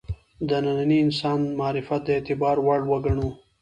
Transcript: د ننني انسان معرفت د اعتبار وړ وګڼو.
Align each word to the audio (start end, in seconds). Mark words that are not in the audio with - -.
د 0.49 0.49
ننني 0.65 0.97
انسان 1.05 1.39
معرفت 1.59 2.01
د 2.03 2.07
اعتبار 2.17 2.57
وړ 2.65 2.81
وګڼو. 2.91 3.27